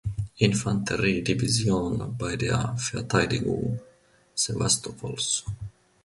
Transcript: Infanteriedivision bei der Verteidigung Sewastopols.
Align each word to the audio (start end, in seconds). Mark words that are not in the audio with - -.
Infanteriedivision 0.39 2.15
bei 2.17 2.35
der 2.35 2.75
Verteidigung 2.75 3.79
Sewastopols. 4.33 5.45